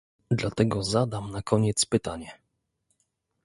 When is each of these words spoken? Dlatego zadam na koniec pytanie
Dlatego 0.31 0.83
zadam 0.83 1.31
na 1.31 1.41
koniec 1.41 1.85
pytanie 1.85 2.39